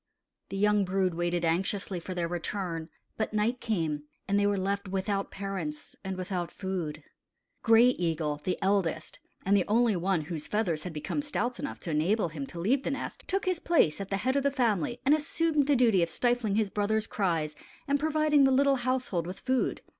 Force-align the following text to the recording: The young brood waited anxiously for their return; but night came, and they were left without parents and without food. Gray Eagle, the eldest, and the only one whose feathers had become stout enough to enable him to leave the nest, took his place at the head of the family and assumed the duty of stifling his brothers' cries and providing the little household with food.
The 0.49 0.57
young 0.57 0.83
brood 0.83 1.13
waited 1.13 1.45
anxiously 1.45 1.99
for 1.99 2.15
their 2.15 2.27
return; 2.27 2.89
but 3.17 3.35
night 3.35 3.61
came, 3.61 4.05
and 4.27 4.39
they 4.39 4.47
were 4.47 4.57
left 4.57 4.87
without 4.87 5.29
parents 5.29 5.95
and 6.03 6.17
without 6.17 6.51
food. 6.51 7.03
Gray 7.61 7.89
Eagle, 7.89 8.41
the 8.43 8.57
eldest, 8.63 9.19
and 9.45 9.55
the 9.55 9.67
only 9.67 9.95
one 9.95 10.21
whose 10.21 10.47
feathers 10.47 10.85
had 10.85 10.91
become 10.93 11.21
stout 11.21 11.59
enough 11.59 11.79
to 11.81 11.91
enable 11.91 12.29
him 12.29 12.47
to 12.47 12.59
leave 12.59 12.81
the 12.81 12.89
nest, 12.89 13.25
took 13.27 13.45
his 13.45 13.59
place 13.59 14.01
at 14.01 14.09
the 14.09 14.17
head 14.17 14.35
of 14.35 14.41
the 14.41 14.49
family 14.49 14.97
and 15.05 15.13
assumed 15.13 15.67
the 15.67 15.75
duty 15.75 16.01
of 16.01 16.09
stifling 16.09 16.55
his 16.55 16.71
brothers' 16.71 17.05
cries 17.05 17.53
and 17.87 17.99
providing 17.99 18.43
the 18.43 18.49
little 18.51 18.77
household 18.77 19.27
with 19.27 19.39
food. 19.39 19.81